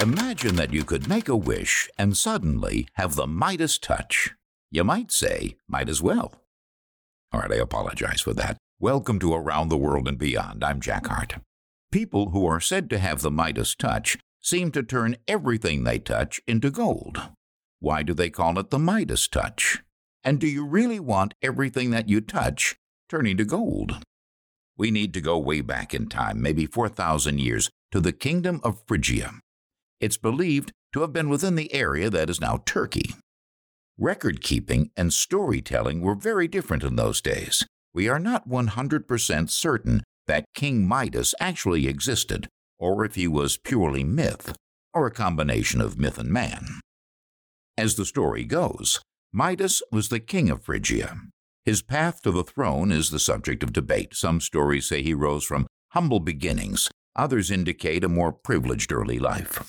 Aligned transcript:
Imagine 0.00 0.56
that 0.56 0.72
you 0.72 0.82
could 0.82 1.10
make 1.10 1.28
a 1.28 1.36
wish 1.36 1.86
and 1.98 2.16
suddenly 2.16 2.88
have 2.94 3.16
the 3.16 3.26
Midas 3.26 3.76
touch. 3.76 4.30
You 4.70 4.82
might 4.82 5.12
say, 5.12 5.58
might 5.68 5.90
as 5.90 6.00
well. 6.00 6.36
All 7.30 7.40
right, 7.40 7.52
I 7.52 7.56
apologize 7.56 8.22
for 8.22 8.32
that. 8.32 8.56
Welcome 8.78 9.18
to 9.18 9.34
Around 9.34 9.68
the 9.68 9.76
World 9.76 10.08
and 10.08 10.16
Beyond. 10.18 10.64
I'm 10.64 10.80
Jack 10.80 11.08
Hart. 11.08 11.34
People 11.92 12.30
who 12.30 12.46
are 12.46 12.60
said 12.60 12.88
to 12.88 12.98
have 12.98 13.20
the 13.20 13.30
Midas 13.30 13.74
touch 13.74 14.16
seem 14.40 14.72
to 14.72 14.82
turn 14.82 15.18
everything 15.28 15.84
they 15.84 15.98
touch 15.98 16.40
into 16.46 16.70
gold. 16.70 17.20
Why 17.78 18.02
do 18.02 18.14
they 18.14 18.30
call 18.30 18.58
it 18.58 18.70
the 18.70 18.78
Midas 18.78 19.28
touch? 19.28 19.82
And 20.24 20.40
do 20.40 20.46
you 20.46 20.64
really 20.64 20.98
want 20.98 21.34
everything 21.42 21.90
that 21.90 22.08
you 22.08 22.22
touch 22.22 22.76
turning 23.10 23.36
to 23.36 23.44
gold? 23.44 24.02
We 24.78 24.90
need 24.90 25.12
to 25.12 25.20
go 25.20 25.36
way 25.36 25.60
back 25.60 25.92
in 25.92 26.08
time, 26.08 26.40
maybe 26.40 26.64
4,000 26.64 27.38
years, 27.38 27.68
to 27.92 28.00
the 28.00 28.12
kingdom 28.12 28.62
of 28.64 28.82
Phrygia. 28.86 29.32
It's 30.00 30.16
believed 30.16 30.72
to 30.94 31.02
have 31.02 31.12
been 31.12 31.28
within 31.28 31.56
the 31.56 31.72
area 31.74 32.08
that 32.08 32.30
is 32.30 32.40
now 32.40 32.62
Turkey. 32.64 33.14
Record 33.98 34.40
keeping 34.40 34.90
and 34.96 35.12
storytelling 35.12 36.00
were 36.00 36.14
very 36.14 36.48
different 36.48 36.82
in 36.82 36.96
those 36.96 37.20
days. 37.20 37.66
We 37.92 38.08
are 38.08 38.18
not 38.18 38.48
100% 38.48 39.50
certain 39.50 40.02
that 40.26 40.46
King 40.54 40.88
Midas 40.88 41.34
actually 41.38 41.86
existed, 41.86 42.48
or 42.78 43.04
if 43.04 43.14
he 43.14 43.28
was 43.28 43.58
purely 43.58 44.02
myth, 44.02 44.56
or 44.94 45.06
a 45.06 45.10
combination 45.10 45.82
of 45.82 45.98
myth 45.98 46.16
and 46.18 46.30
man. 46.30 46.80
As 47.76 47.96
the 47.96 48.06
story 48.06 48.44
goes, 48.44 49.00
Midas 49.32 49.82
was 49.92 50.08
the 50.08 50.20
king 50.20 50.48
of 50.48 50.62
Phrygia. 50.62 51.16
His 51.66 51.82
path 51.82 52.22
to 52.22 52.30
the 52.30 52.42
throne 52.42 52.90
is 52.90 53.10
the 53.10 53.18
subject 53.18 53.62
of 53.62 53.72
debate. 53.72 54.14
Some 54.14 54.40
stories 54.40 54.88
say 54.88 55.02
he 55.02 55.12
rose 55.12 55.44
from 55.44 55.66
humble 55.90 56.20
beginnings, 56.20 56.88
others 57.16 57.50
indicate 57.50 58.02
a 58.02 58.08
more 58.08 58.32
privileged 58.32 58.92
early 58.92 59.18
life. 59.18 59.68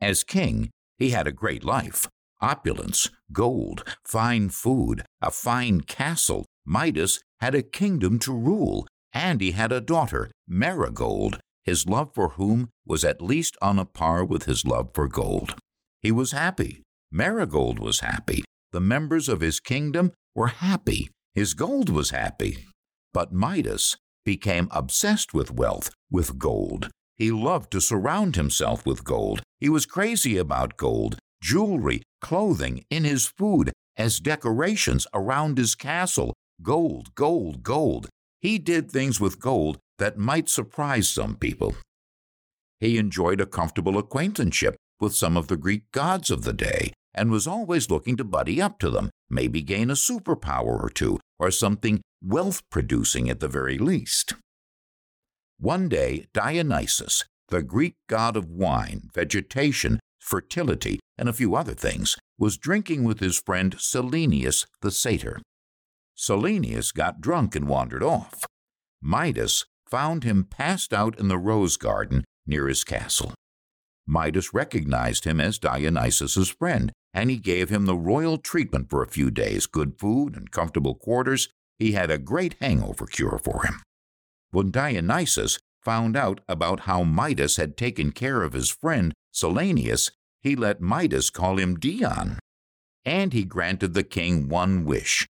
As 0.00 0.24
king, 0.24 0.70
he 0.98 1.10
had 1.10 1.26
a 1.26 1.32
great 1.32 1.64
life 1.64 2.08
opulence, 2.40 3.10
gold, 3.32 3.82
fine 4.04 4.50
food, 4.50 5.02
a 5.22 5.30
fine 5.30 5.80
castle. 5.80 6.44
Midas 6.66 7.20
had 7.40 7.54
a 7.54 7.62
kingdom 7.62 8.18
to 8.20 8.32
rule, 8.32 8.86
and 9.12 9.40
he 9.40 9.52
had 9.52 9.72
a 9.72 9.80
daughter, 9.80 10.30
Marigold, 10.46 11.38
his 11.64 11.86
love 11.86 12.10
for 12.14 12.30
whom 12.30 12.68
was 12.86 13.04
at 13.04 13.22
least 13.22 13.56
on 13.62 13.78
a 13.78 13.84
par 13.84 14.24
with 14.24 14.44
his 14.44 14.64
love 14.64 14.90
for 14.94 15.08
gold. 15.08 15.54
He 16.00 16.12
was 16.12 16.32
happy. 16.32 16.82
Marigold 17.10 17.78
was 17.78 18.00
happy. 18.00 18.44
The 18.72 18.80
members 18.80 19.28
of 19.28 19.40
his 19.40 19.60
kingdom 19.60 20.12
were 20.34 20.48
happy. 20.48 21.10
His 21.34 21.54
gold 21.54 21.88
was 21.88 22.10
happy. 22.10 22.66
But 23.12 23.32
Midas 23.32 23.96
became 24.24 24.68
obsessed 24.70 25.32
with 25.32 25.50
wealth, 25.50 25.90
with 26.10 26.38
gold. 26.38 26.90
He 27.16 27.30
loved 27.30 27.70
to 27.72 27.80
surround 27.80 28.36
himself 28.36 28.84
with 28.84 29.04
gold. 29.04 29.42
He 29.58 29.68
was 29.68 29.86
crazy 29.86 30.36
about 30.36 30.76
gold, 30.76 31.18
jewelry, 31.42 32.02
clothing, 32.20 32.84
in 32.90 33.04
his 33.04 33.26
food, 33.26 33.72
as 33.96 34.20
decorations 34.20 35.06
around 35.14 35.56
his 35.56 35.74
castle. 35.74 36.34
Gold, 36.62 37.14
gold, 37.14 37.62
gold. 37.62 38.08
He 38.40 38.58
did 38.58 38.90
things 38.90 39.20
with 39.20 39.40
gold 39.40 39.78
that 39.98 40.18
might 40.18 40.48
surprise 40.48 41.08
some 41.08 41.36
people. 41.36 41.74
He 42.80 42.98
enjoyed 42.98 43.40
a 43.40 43.46
comfortable 43.46 43.96
acquaintanceship 43.96 44.76
with 45.00 45.14
some 45.14 45.36
of 45.36 45.48
the 45.48 45.56
Greek 45.56 45.90
gods 45.92 46.30
of 46.30 46.42
the 46.42 46.52
day 46.52 46.92
and 47.14 47.30
was 47.30 47.46
always 47.46 47.90
looking 47.90 48.16
to 48.18 48.24
buddy 48.24 48.60
up 48.60 48.78
to 48.78 48.90
them, 48.90 49.10
maybe 49.30 49.62
gain 49.62 49.90
a 49.90 49.94
superpower 49.94 50.82
or 50.82 50.90
two, 50.90 51.18
or 51.38 51.50
something 51.50 52.02
wealth 52.22 52.60
producing 52.70 53.30
at 53.30 53.40
the 53.40 53.48
very 53.48 53.78
least. 53.78 54.34
One 55.58 55.88
day, 55.88 56.26
Dionysus, 56.34 57.24
the 57.48 57.62
Greek 57.62 57.94
god 58.08 58.36
of 58.36 58.50
wine, 58.50 59.08
vegetation, 59.14 60.00
fertility, 60.20 61.00
and 61.16 61.28
a 61.28 61.32
few 61.32 61.54
other 61.54 61.72
things, 61.72 62.16
was 62.38 62.58
drinking 62.58 63.04
with 63.04 63.20
his 63.20 63.40
friend 63.40 63.74
Silenus 63.78 64.66
the 64.82 64.90
satyr. 64.90 65.40
Silenus 66.14 66.92
got 66.92 67.22
drunk 67.22 67.56
and 67.56 67.68
wandered 67.68 68.02
off. 68.02 68.44
Midas 69.00 69.64
found 69.88 70.24
him 70.24 70.44
passed 70.44 70.92
out 70.92 71.18
in 71.18 71.28
the 71.28 71.38
rose 71.38 71.76
garden 71.76 72.24
near 72.46 72.68
his 72.68 72.84
castle. 72.84 73.32
Midas 74.06 74.52
recognized 74.52 75.24
him 75.24 75.40
as 75.40 75.58
Dionysus's 75.58 76.50
friend, 76.50 76.92
and 77.14 77.30
he 77.30 77.38
gave 77.38 77.70
him 77.70 77.86
the 77.86 77.96
royal 77.96 78.36
treatment 78.36 78.90
for 78.90 79.02
a 79.02 79.08
few 79.08 79.30
days 79.30 79.66
good 79.66 79.98
food 79.98 80.36
and 80.36 80.50
comfortable 80.50 80.94
quarters. 80.94 81.48
He 81.78 81.92
had 81.92 82.10
a 82.10 82.18
great 82.18 82.56
hangover 82.60 83.06
cure 83.06 83.38
for 83.42 83.64
him. 83.64 83.80
When 84.50 84.70
Dionysus 84.70 85.58
found 85.82 86.16
out 86.16 86.40
about 86.48 86.80
how 86.80 87.04
Midas 87.04 87.56
had 87.56 87.76
taken 87.76 88.10
care 88.12 88.42
of 88.42 88.52
his 88.52 88.70
friend 88.70 89.12
Silenus, 89.32 90.10
he 90.42 90.56
let 90.56 90.80
Midas 90.80 91.30
call 91.30 91.58
him 91.58 91.76
Dion. 91.78 92.38
And 93.04 93.32
he 93.32 93.44
granted 93.44 93.94
the 93.94 94.02
king 94.02 94.48
one 94.48 94.84
wish. 94.84 95.26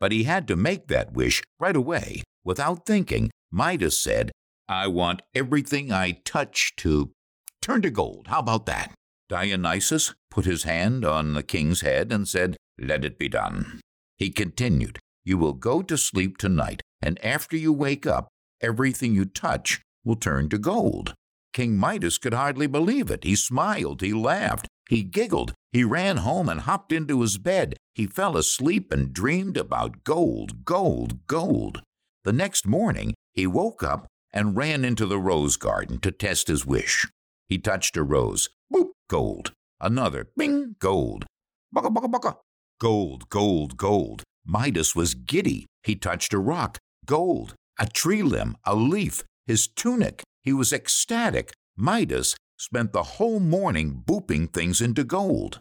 But 0.00 0.10
he 0.10 0.24
had 0.24 0.48
to 0.48 0.56
make 0.56 0.88
that 0.88 1.12
wish 1.12 1.42
right 1.60 1.76
away. 1.76 2.22
Without 2.44 2.84
thinking, 2.86 3.30
Midas 3.52 3.98
said, 3.98 4.32
I 4.68 4.88
want 4.88 5.22
everything 5.34 5.92
I 5.92 6.18
touch 6.24 6.72
to 6.78 7.12
turn 7.60 7.82
to 7.82 7.90
gold. 7.90 8.26
How 8.28 8.40
about 8.40 8.66
that? 8.66 8.92
Dionysus 9.28 10.14
put 10.30 10.44
his 10.44 10.64
hand 10.64 11.04
on 11.04 11.34
the 11.34 11.42
king's 11.42 11.82
head 11.82 12.10
and 12.10 12.26
said, 12.26 12.56
Let 12.78 13.04
it 13.04 13.18
be 13.18 13.28
done. 13.28 13.80
He 14.16 14.30
continued, 14.30 14.98
You 15.24 15.38
will 15.38 15.52
go 15.52 15.82
to 15.82 15.96
sleep 15.96 16.38
tonight, 16.38 16.82
and 17.00 17.24
after 17.24 17.56
you 17.56 17.72
wake 17.72 18.06
up, 18.06 18.28
everything 18.62 19.14
you 19.14 19.24
touch 19.24 19.80
will 20.04 20.16
turn 20.16 20.48
to 20.50 20.58
gold. 20.58 21.14
King 21.52 21.76
Midas 21.76 22.18
could 22.18 22.34
hardly 22.34 22.66
believe 22.66 23.10
it. 23.10 23.24
He 23.24 23.36
smiled, 23.36 24.00
he 24.00 24.12
laughed, 24.12 24.68
he 24.88 25.02
giggled, 25.02 25.52
he 25.70 25.84
ran 25.84 26.18
home 26.18 26.48
and 26.48 26.60
hopped 26.60 26.92
into 26.92 27.20
his 27.20 27.38
bed. 27.38 27.76
He 27.94 28.06
fell 28.06 28.36
asleep 28.36 28.92
and 28.92 29.12
dreamed 29.12 29.56
about 29.56 30.04
gold, 30.04 30.64
gold, 30.64 31.26
gold. 31.26 31.82
The 32.24 32.32
next 32.32 32.66
morning, 32.66 33.14
he 33.32 33.46
woke 33.46 33.82
up 33.82 34.06
and 34.32 34.56
ran 34.56 34.84
into 34.84 35.06
the 35.06 35.18
rose 35.18 35.56
garden 35.56 35.98
to 36.00 36.10
test 36.10 36.48
his 36.48 36.64
wish. 36.64 37.06
He 37.48 37.58
touched 37.58 37.96
a 37.96 38.02
rose. 38.02 38.48
Boop, 38.72 38.90
gold. 39.08 39.52
Another. 39.80 40.28
Bing, 40.36 40.76
gold. 40.78 41.26
Bucka, 41.74 41.92
bucka, 41.92 42.10
bucka. 42.10 42.36
Gold, 42.80 43.28
gold, 43.28 43.76
gold. 43.76 44.22
Midas 44.46 44.96
was 44.96 45.14
giddy. 45.14 45.66
He 45.82 45.96
touched 45.96 46.32
a 46.32 46.38
rock. 46.38 46.78
Gold 47.04 47.54
a 47.78 47.86
tree 47.86 48.22
limb, 48.22 48.56
a 48.64 48.74
leaf, 48.74 49.24
his 49.46 49.66
tunic. 49.66 50.22
He 50.42 50.52
was 50.52 50.72
ecstatic. 50.72 51.52
Midas 51.76 52.36
spent 52.56 52.92
the 52.92 53.02
whole 53.02 53.40
morning 53.40 54.02
booping 54.06 54.52
things 54.52 54.80
into 54.80 55.04
gold. 55.04 55.60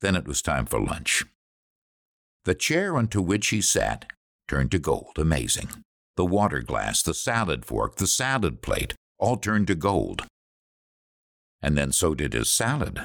Then 0.00 0.16
it 0.16 0.26
was 0.26 0.42
time 0.42 0.66
for 0.66 0.80
lunch. 0.80 1.24
The 2.44 2.54
chair 2.54 2.96
onto 2.96 3.20
which 3.20 3.48
he 3.48 3.60
sat 3.60 4.06
turned 4.48 4.70
to 4.70 4.78
gold, 4.78 5.18
amazing. 5.18 5.68
The 6.16 6.24
water 6.24 6.62
glass, 6.62 7.02
the 7.02 7.14
salad 7.14 7.64
fork, 7.64 7.96
the 7.96 8.06
salad 8.06 8.62
plate, 8.62 8.94
all 9.18 9.36
turned 9.36 9.66
to 9.66 9.74
gold. 9.74 10.26
And 11.60 11.76
then 11.76 11.92
so 11.92 12.14
did 12.14 12.32
his 12.32 12.50
salad. 12.50 13.00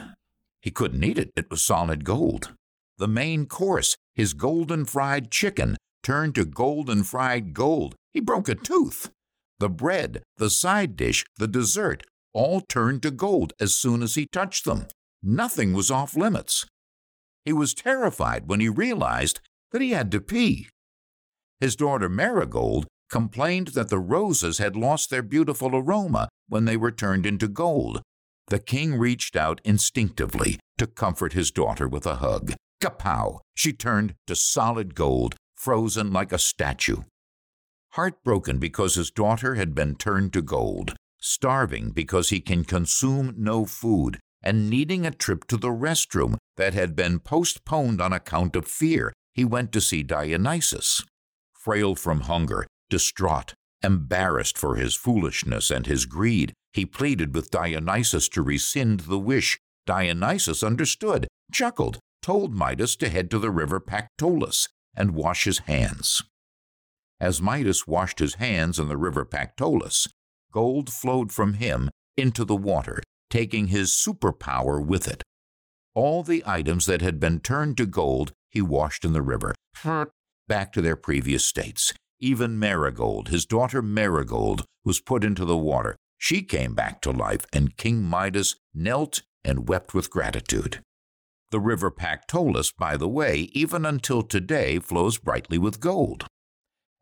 He 0.61 0.71
couldn't 0.71 1.03
eat 1.03 1.17
it, 1.17 1.31
it 1.35 1.49
was 1.49 1.61
solid 1.61 2.05
gold. 2.05 2.53
The 2.97 3.07
main 3.07 3.47
course, 3.47 3.95
his 4.13 4.33
golden 4.33 4.85
fried 4.85 5.31
chicken, 5.31 5.75
turned 6.03 6.35
to 6.35 6.45
golden 6.45 7.03
fried 7.03 7.53
gold. 7.53 7.95
He 8.11 8.19
broke 8.19 8.49
a 8.49 8.55
tooth. 8.55 9.09
The 9.59 9.69
bread, 9.69 10.23
the 10.37 10.49
side 10.49 10.95
dish, 10.95 11.23
the 11.37 11.47
dessert, 11.47 12.03
all 12.33 12.61
turned 12.61 13.03
to 13.03 13.11
gold 13.11 13.53
as 13.59 13.75
soon 13.75 14.01
as 14.01 14.15
he 14.15 14.25
touched 14.25 14.65
them. 14.65 14.87
Nothing 15.21 15.73
was 15.73 15.91
off 15.91 16.15
limits. 16.15 16.65
He 17.45 17.53
was 17.53 17.73
terrified 17.73 18.47
when 18.47 18.59
he 18.59 18.69
realized 18.69 19.39
that 19.71 19.81
he 19.81 19.91
had 19.91 20.11
to 20.11 20.21
pee. 20.21 20.67
His 21.59 21.75
daughter 21.75 22.09
Marigold 22.09 22.87
complained 23.09 23.69
that 23.69 23.89
the 23.89 23.99
roses 23.99 24.57
had 24.57 24.75
lost 24.75 25.09
their 25.09 25.21
beautiful 25.21 25.75
aroma 25.75 26.29
when 26.47 26.65
they 26.65 26.77
were 26.77 26.91
turned 26.91 27.25
into 27.25 27.47
gold. 27.47 28.01
The 28.47 28.59
king 28.59 28.95
reached 28.97 29.35
out 29.35 29.61
instinctively 29.63 30.59
to 30.77 30.87
comfort 30.87 31.33
his 31.33 31.51
daughter 31.51 31.87
with 31.87 32.05
a 32.05 32.15
hug. 32.15 32.53
Kapow! 32.81 33.39
She 33.53 33.73
turned 33.73 34.15
to 34.27 34.35
solid 34.35 34.95
gold 34.95 35.35
frozen 35.61 36.11
like 36.11 36.31
a 36.31 36.39
statue. 36.39 37.03
Heartbroken 37.91 38.57
because 38.57 38.95
his 38.95 39.11
daughter 39.11 39.53
had 39.53 39.75
been 39.75 39.93
turned 39.93 40.33
to 40.33 40.41
gold, 40.41 40.95
starving 41.19 41.91
because 41.91 42.29
he 42.29 42.39
can 42.39 42.63
consume 42.63 43.35
no 43.37 43.65
food, 43.65 44.17
and 44.41 44.71
needing 44.71 45.05
a 45.05 45.11
trip 45.11 45.45
to 45.45 45.57
the 45.57 45.67
restroom 45.67 46.35
that 46.57 46.73
had 46.73 46.95
been 46.95 47.19
postponed 47.19 48.01
on 48.01 48.11
account 48.11 48.55
of 48.55 48.65
fear, 48.67 49.13
he 49.35 49.45
went 49.45 49.71
to 49.71 49.81
see 49.81 50.01
Dionysus. 50.01 51.03
Frail 51.53 51.93
from 51.93 52.21
hunger, 52.21 52.65
distraught, 52.89 53.53
embarrassed 53.83 54.57
for 54.57 54.77
his 54.77 54.95
foolishness 54.95 55.69
and 55.69 55.85
his 55.85 56.07
greed, 56.07 56.53
he 56.73 56.87
pleaded 56.87 57.35
with 57.35 57.51
Dionysus 57.51 58.27
to 58.29 58.41
rescind 58.41 59.01
the 59.01 59.19
wish. 59.19 59.59
Dionysus 59.85 60.63
understood, 60.63 61.27
chuckled, 61.51 61.99
told 62.23 62.55
Midas 62.55 62.95
to 62.95 63.09
head 63.09 63.29
to 63.29 63.37
the 63.37 63.51
river 63.51 63.79
Pactolus 63.79 64.67
and 64.95 65.15
wash 65.15 65.45
his 65.45 65.59
hands. 65.59 66.21
As 67.19 67.41
Midas 67.41 67.85
washed 67.85 68.19
his 68.19 68.35
hands 68.35 68.79
in 68.79 68.87
the 68.87 68.97
river 68.97 69.25
Pactolus, 69.25 70.07
gold 70.51 70.91
flowed 70.91 71.31
from 71.31 71.53
him 71.53 71.89
into 72.17 72.43
the 72.43 72.55
water, 72.55 73.01
taking 73.29 73.67
his 73.67 73.91
superpower 73.91 74.83
with 74.83 75.07
it. 75.07 75.23
All 75.93 76.23
the 76.23 76.43
items 76.45 76.85
that 76.85 77.01
had 77.01 77.19
been 77.19 77.39
turned 77.39 77.77
to 77.77 77.85
gold 77.85 78.33
he 78.49 78.61
washed 78.61 79.05
in 79.05 79.13
the 79.13 79.21
river, 79.21 79.55
back 80.47 80.73
to 80.73 80.81
their 80.81 80.95
previous 80.95 81.45
states. 81.45 81.93
Even 82.19 82.59
Marigold, 82.59 83.29
his 83.29 83.45
daughter 83.45 83.81
Marigold, 83.81 84.65
was 84.83 84.99
put 85.01 85.23
into 85.23 85.45
the 85.45 85.57
water. 85.57 85.95
She 86.17 86.43
came 86.43 86.75
back 86.75 87.01
to 87.01 87.11
life, 87.11 87.45
and 87.51 87.77
King 87.77 88.03
Midas 88.03 88.55
knelt 88.73 89.23
and 89.43 89.67
wept 89.67 89.93
with 89.93 90.11
gratitude. 90.11 90.81
The 91.51 91.59
river 91.59 91.91
Pactolus, 91.91 92.71
by 92.71 92.95
the 92.95 93.09
way, 93.09 93.49
even 93.51 93.85
until 93.85 94.21
today 94.21 94.79
flows 94.79 95.17
brightly 95.17 95.57
with 95.57 95.81
gold. 95.81 96.25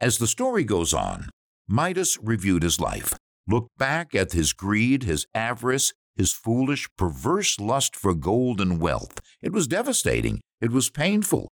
As 0.01 0.17
the 0.17 0.25
story 0.25 0.63
goes 0.63 0.91
on, 0.91 1.29
Midas 1.67 2.17
reviewed 2.19 2.63
his 2.63 2.79
life, 2.79 3.15
looked 3.47 3.77
back 3.77 4.15
at 4.15 4.31
his 4.31 4.53
greed, 4.53 5.03
his 5.03 5.27
avarice, 5.35 5.93
his 6.15 6.33
foolish, 6.33 6.89
perverse 6.97 7.59
lust 7.59 7.95
for 7.95 8.15
gold 8.15 8.59
and 8.59 8.81
wealth. 8.81 9.19
It 9.41 9.53
was 9.53 9.67
devastating. 9.67 10.41
It 10.59 10.71
was 10.71 10.89
painful. 10.89 11.47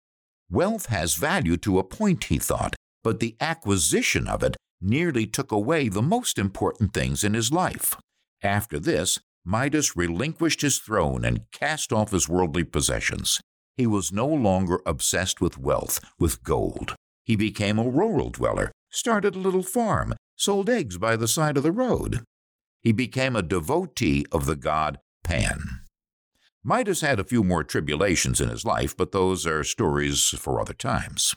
Wealth 0.50 0.86
has 0.86 1.14
value 1.14 1.56
to 1.58 1.78
a 1.78 1.84
point, 1.84 2.24
he 2.24 2.38
thought, 2.38 2.76
but 3.02 3.20
the 3.20 3.36
acquisition 3.40 4.28
of 4.28 4.42
it 4.42 4.56
nearly 4.82 5.26
took 5.26 5.50
away 5.50 5.88
the 5.88 6.02
most 6.02 6.38
important 6.38 6.92
things 6.92 7.24
in 7.24 7.32
his 7.32 7.50
life. 7.50 7.96
After 8.42 8.78
this, 8.78 9.18
Midas 9.44 9.96
relinquished 9.96 10.62
his 10.62 10.78
throne 10.78 11.24
and 11.24 11.50
cast 11.50 11.92
off 11.92 12.12
his 12.12 12.28
worldly 12.28 12.64
possessions. 12.64 13.40
He 13.76 13.86
was 13.86 14.12
no 14.12 14.26
longer 14.26 14.80
obsessed 14.86 15.40
with 15.40 15.58
wealth, 15.58 16.00
with 16.18 16.42
gold. 16.44 16.94
He 17.24 17.36
became 17.36 17.78
a 17.78 17.88
rural 17.88 18.30
dweller, 18.30 18.70
started 18.90 19.34
a 19.34 19.40
little 19.40 19.62
farm, 19.62 20.14
sold 20.36 20.68
eggs 20.68 20.98
by 20.98 21.16
the 21.16 21.28
side 21.28 21.56
of 21.56 21.62
the 21.62 21.72
road. 21.72 22.22
He 22.82 22.92
became 22.92 23.36
a 23.36 23.42
devotee 23.42 24.26
of 24.32 24.46
the 24.46 24.56
god 24.56 24.98
Pan. 25.24 25.60
Midas 26.64 27.00
had 27.00 27.18
a 27.18 27.24
few 27.24 27.42
more 27.42 27.64
tribulations 27.64 28.40
in 28.40 28.48
his 28.48 28.64
life, 28.64 28.96
but 28.96 29.12
those 29.12 29.46
are 29.46 29.64
stories 29.64 30.28
for 30.28 30.60
other 30.60 30.74
times. 30.74 31.34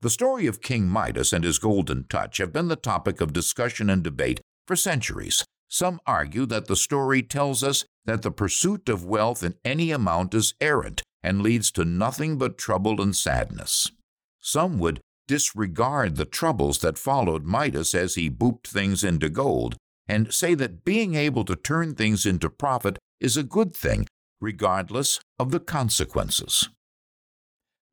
The 0.00 0.10
story 0.10 0.46
of 0.46 0.62
King 0.62 0.88
Midas 0.88 1.32
and 1.32 1.44
his 1.44 1.58
golden 1.58 2.04
touch 2.08 2.38
have 2.38 2.52
been 2.52 2.68
the 2.68 2.76
topic 2.76 3.20
of 3.20 3.32
discussion 3.32 3.90
and 3.90 4.02
debate 4.02 4.40
for 4.66 4.74
centuries. 4.74 5.44
Some 5.72 6.00
argue 6.06 6.44
that 6.46 6.66
the 6.66 6.76
story 6.76 7.22
tells 7.22 7.62
us 7.64 7.86
that 8.04 8.20
the 8.20 8.30
pursuit 8.30 8.90
of 8.90 9.06
wealth 9.06 9.42
in 9.42 9.54
any 9.64 9.90
amount 9.90 10.34
is 10.34 10.52
errant 10.60 11.00
and 11.22 11.40
leads 11.40 11.72
to 11.72 11.86
nothing 11.86 12.36
but 12.36 12.58
trouble 12.58 13.00
and 13.00 13.16
sadness. 13.16 13.90
Some 14.38 14.78
would 14.80 15.00
disregard 15.26 16.16
the 16.16 16.26
troubles 16.26 16.80
that 16.80 16.98
followed 16.98 17.46
Midas 17.46 17.94
as 17.94 18.16
he 18.16 18.28
booped 18.28 18.66
things 18.66 19.02
into 19.02 19.30
gold 19.30 19.76
and 20.06 20.34
say 20.34 20.52
that 20.52 20.84
being 20.84 21.14
able 21.14 21.46
to 21.46 21.56
turn 21.56 21.94
things 21.94 22.26
into 22.26 22.50
profit 22.50 22.98
is 23.18 23.38
a 23.38 23.42
good 23.42 23.74
thing 23.74 24.06
regardless 24.42 25.20
of 25.38 25.52
the 25.52 25.60
consequences. 25.60 26.68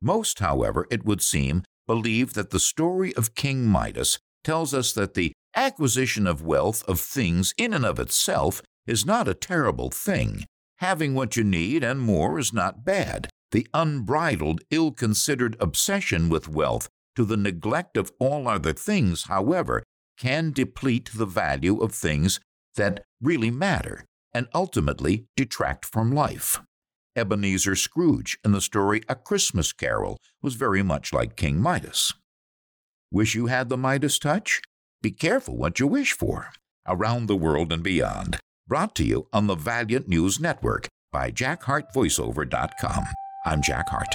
Most, 0.02 0.40
however, 0.40 0.86
it 0.90 1.06
would 1.06 1.22
seem, 1.22 1.62
believe 1.86 2.34
that 2.34 2.50
the 2.50 2.60
story 2.60 3.14
of 3.16 3.34
King 3.34 3.66
Midas 3.66 4.18
tells 4.44 4.74
us 4.74 4.92
that 4.92 5.14
the 5.14 5.32
acquisition 5.60 6.26
of 6.26 6.42
wealth 6.42 6.82
of 6.88 6.98
things 6.98 7.52
in 7.58 7.74
and 7.74 7.84
of 7.84 7.98
itself 7.98 8.62
is 8.86 9.04
not 9.04 9.28
a 9.28 9.34
terrible 9.34 9.90
thing. 9.90 10.46
Having 10.78 11.14
what 11.14 11.36
you 11.36 11.44
need 11.44 11.84
and 11.84 12.00
more 12.00 12.38
is 12.38 12.50
not 12.50 12.82
bad. 12.82 13.28
The 13.52 13.68
unbridled, 13.74 14.62
ill 14.70 14.90
considered 14.90 15.56
obsession 15.60 16.30
with 16.30 16.48
wealth 16.48 16.88
to 17.14 17.26
the 17.26 17.36
neglect 17.36 17.98
of 17.98 18.10
all 18.18 18.48
other 18.48 18.72
things, 18.72 19.24
however, 19.24 19.82
can 20.16 20.50
deplete 20.50 21.10
the 21.14 21.26
value 21.26 21.78
of 21.78 21.92
things 21.92 22.40
that 22.76 23.04
really 23.20 23.50
matter 23.50 24.06
and 24.32 24.48
ultimately 24.54 25.26
detract 25.36 25.84
from 25.84 26.10
life. 26.10 26.58
Ebenezer 27.14 27.76
Scrooge 27.76 28.38
in 28.42 28.52
the 28.52 28.62
story 28.62 29.02
A 29.10 29.14
Christmas 29.14 29.72
Carol 29.72 30.16
was 30.40 30.54
very 30.54 30.82
much 30.82 31.12
like 31.12 31.36
King 31.36 31.60
Midas. 31.60 32.14
Wish 33.10 33.34
you 33.34 33.46
had 33.46 33.68
the 33.68 33.76
Midas 33.76 34.18
touch? 34.18 34.62
Be 35.02 35.10
careful 35.10 35.56
what 35.56 35.80
you 35.80 35.86
wish 35.86 36.12
for. 36.12 36.50
Around 36.86 37.26
the 37.26 37.36
World 37.36 37.72
and 37.72 37.82
Beyond, 37.82 38.38
brought 38.68 38.94
to 38.96 39.04
you 39.04 39.28
on 39.32 39.46
the 39.46 39.54
Valiant 39.54 40.08
News 40.08 40.38
Network 40.38 40.88
by 41.10 41.30
JackHartVoiceover.com. 41.30 43.04
I'm 43.46 43.62
Jack 43.62 43.88
Hart. 43.88 44.14